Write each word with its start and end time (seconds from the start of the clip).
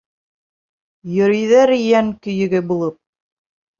Йөрөйҙәр 1.17 1.73
йән 1.77 2.11
көйөгө 2.25 2.63
булып. 2.73 2.99